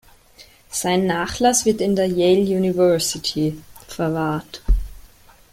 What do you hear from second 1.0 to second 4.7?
Nachlass wird in der Yale University verwahrt.